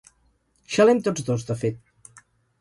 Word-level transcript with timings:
Xalem 0.75 1.01
tots 1.09 1.27
dos, 1.29 1.45
de 1.51 1.59
fet. 1.61 1.79